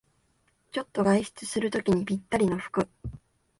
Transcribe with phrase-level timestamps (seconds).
[0.71, 2.89] ちょっと外出するときにぴったりの服